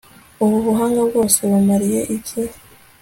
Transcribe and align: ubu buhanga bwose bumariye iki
ubu 0.43 0.57
buhanga 0.65 0.99
bwose 1.09 1.39
bumariye 1.49 1.99
iki 2.17 2.41